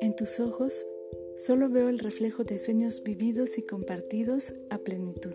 [0.00, 0.86] En tus ojos
[1.36, 5.34] solo veo el reflejo de sueños vividos y compartidos a plenitud.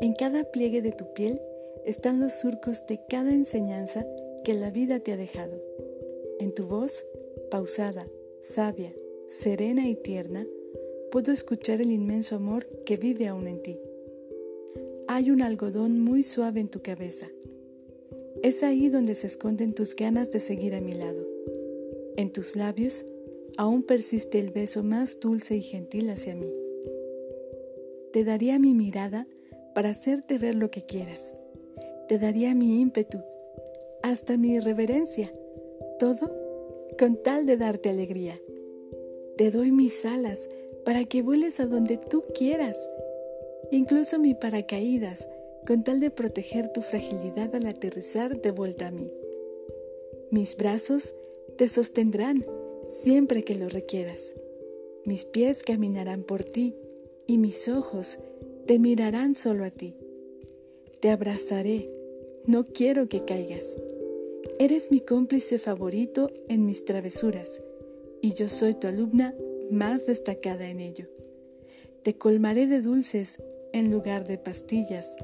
[0.00, 1.40] En cada pliegue de tu piel
[1.84, 4.06] están los surcos de cada enseñanza
[4.44, 5.62] que la vida te ha dejado.
[6.38, 7.06] En tu voz,
[7.50, 8.08] pausada,
[8.40, 8.94] sabia,
[9.26, 10.46] serena y tierna,
[11.10, 13.78] puedo escuchar el inmenso amor que vive aún en ti.
[15.06, 17.28] Hay un algodón muy suave en tu cabeza.
[18.42, 21.26] Es ahí donde se esconden tus ganas de seguir a mi lado.
[22.16, 23.04] En tus labios
[23.58, 26.50] aún persiste el beso más dulce y gentil hacia mí.
[28.12, 29.26] Te daría mi mirada
[29.74, 31.36] para hacerte ver lo que quieras.
[32.08, 33.18] Te daría mi ímpetu,
[34.02, 35.32] hasta mi reverencia,
[35.98, 36.34] todo
[36.98, 38.40] con tal de darte alegría.
[39.36, 40.48] Te doy mis alas
[40.84, 42.88] para que vueles a donde tú quieras,
[43.70, 45.28] incluso mi paracaídas,
[45.66, 49.10] con tal de proteger tu fragilidad al aterrizar de vuelta a mí.
[50.30, 51.14] Mis brazos
[51.56, 52.46] te sostendrán
[52.88, 54.34] siempre que lo requieras.
[55.04, 56.76] Mis pies caminarán por ti
[57.26, 58.18] y mis ojos
[58.66, 59.96] te mirarán solo a ti.
[61.00, 61.90] Te abrazaré,
[62.46, 63.80] no quiero que caigas.
[64.58, 67.62] Eres mi cómplice favorito en mis travesuras
[68.20, 69.34] y yo soy tu alumna
[69.70, 71.06] más destacada en ello.
[72.02, 75.16] Te colmaré de dulces en lugar de pastillas,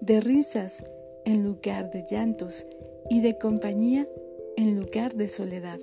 [0.00, 0.84] de risas
[1.24, 2.66] en lugar de llantos
[3.10, 4.08] y de compañía
[4.56, 5.78] en lugar de soledad.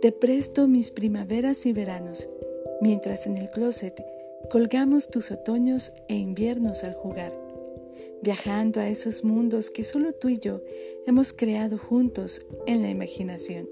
[0.00, 2.28] Te presto mis primaveras y veranos,
[2.80, 4.04] mientras en el closet
[4.50, 7.32] colgamos tus otoños e inviernos al jugar,
[8.22, 10.60] viajando a esos mundos que solo tú y yo
[11.06, 13.68] hemos creado juntos en la imaginación.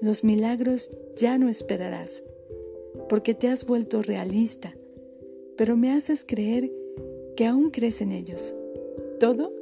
[0.00, 2.22] Los milagros ya no esperarás,
[3.08, 4.74] porque te has vuelto realista,
[5.56, 6.72] pero me haces creer
[7.36, 8.54] que aún crees en ellos.
[9.20, 9.52] Todo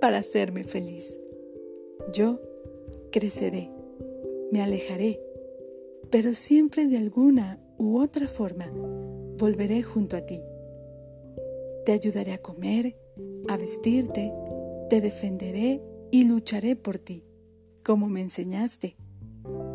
[0.00, 1.18] para hacerme feliz.
[2.12, 2.40] Yo
[3.10, 3.70] creceré
[4.50, 5.20] me alejaré,
[6.10, 8.70] pero siempre de alguna u otra forma
[9.38, 10.40] volveré junto a ti.
[11.84, 12.96] Te ayudaré a comer,
[13.48, 14.32] a vestirte,
[14.88, 17.24] te defenderé y lucharé por ti,
[17.84, 18.96] como me enseñaste,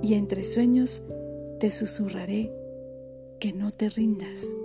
[0.01, 1.03] y entre sueños
[1.59, 2.51] te susurraré
[3.39, 4.55] que no te rindas.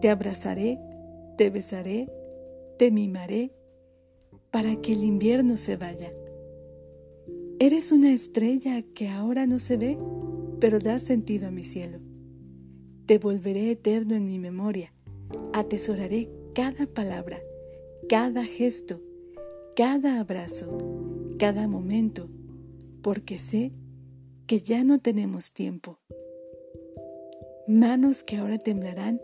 [0.00, 0.78] Te abrazaré,
[1.36, 2.08] te besaré,
[2.78, 3.52] te mimaré,
[4.50, 6.12] para que el invierno se vaya
[7.60, 9.96] Eres una estrella que ahora no se ve,
[10.60, 11.98] pero da sentido a mi cielo.
[13.06, 14.92] Te volveré eterno en mi memoria.
[15.52, 17.40] Atesoraré cada palabra,
[18.08, 19.00] cada gesto,
[19.76, 20.76] cada abrazo,
[21.38, 22.28] cada momento,
[23.02, 23.72] porque sé
[24.46, 26.00] que ya no tenemos tiempo.
[27.68, 29.20] Manos que ahora temblarán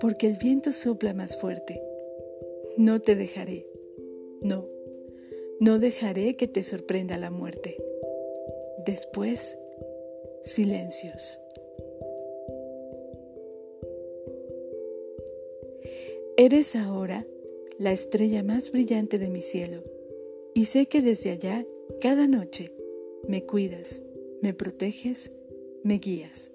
[0.00, 1.82] porque el viento sopla más fuerte.
[2.76, 3.66] No te dejaré.
[4.40, 4.74] No
[5.60, 7.76] no dejaré que te sorprenda la muerte.
[8.84, 9.58] Después,
[10.40, 11.40] silencios.
[16.36, 17.26] Eres ahora
[17.78, 19.84] la estrella más brillante de mi cielo
[20.54, 21.64] y sé que desde allá,
[22.00, 22.72] cada noche,
[23.28, 24.02] me cuidas,
[24.42, 25.36] me proteges,
[25.82, 26.53] me guías.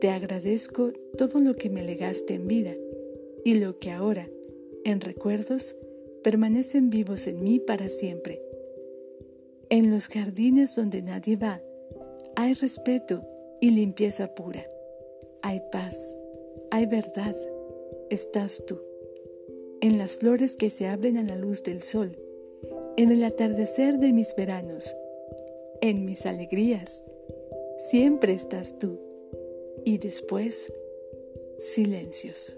[0.00, 2.74] Te agradezco todo lo que me legaste en vida
[3.44, 4.28] y lo que ahora,
[4.84, 5.76] en recuerdos,
[6.22, 8.42] permanecen vivos en mí para siempre.
[9.70, 11.62] En los jardines donde nadie va,
[12.34, 13.24] hay respeto
[13.60, 14.66] y limpieza pura.
[15.42, 16.14] Hay paz,
[16.70, 17.36] hay verdad,
[18.10, 18.78] estás tú.
[19.80, 22.18] En las flores que se abren a la luz del sol,
[22.96, 24.94] en el atardecer de mis veranos,
[25.80, 27.02] en mis alegrías,
[27.76, 29.05] siempre estás tú.
[29.84, 30.72] Y después,
[31.58, 32.56] silencios.